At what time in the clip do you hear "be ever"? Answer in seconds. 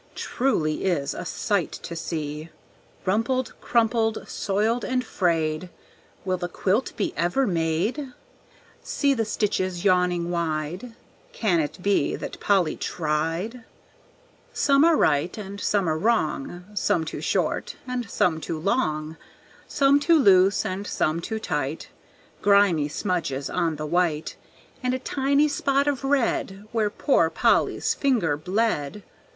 6.97-7.45